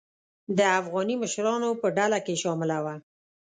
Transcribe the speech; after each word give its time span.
د 0.57 0.59
افغاني 0.79 1.15
مشرانو 1.23 1.69
په 1.81 1.87
ډله 1.97 2.19
کې 2.25 2.35
شامله 2.43 2.77
وه. 2.85 2.95